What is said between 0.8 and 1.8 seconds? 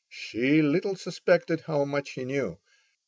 suspected